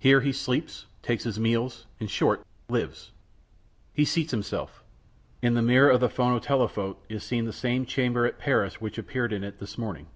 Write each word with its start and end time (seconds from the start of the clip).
Here 0.00 0.22
he 0.22 0.32
sleeps, 0.32 0.86
takes 1.02 1.22
his 1.22 1.38
meals, 1.38 1.86
in 2.00 2.08
short, 2.08 2.44
lives. 2.68 3.12
He 3.94 4.04
seats 4.04 4.32
himself. 4.32 4.82
In 5.40 5.54
the 5.54 5.62
mirror 5.62 5.88
of 5.90 6.00
the 6.00 6.08
phonotelephote 6.08 6.96
is 7.08 7.22
seen 7.22 7.44
the 7.44 7.52
same 7.52 7.86
chamber 7.86 8.26
at 8.26 8.40
Paris 8.40 8.80
which 8.80 8.98
appeared 8.98 9.32
in 9.32 9.44
it 9.44 9.60
this 9.60 9.78
morning. 9.78 10.08